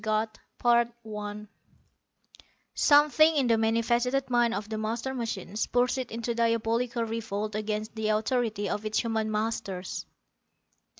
[0.03, 0.89] ][Sidenote:
[2.73, 7.53] Something in the many faceted mind of the master machine spurs it to diabolical revolt
[7.53, 10.07] against the authority of its human masters.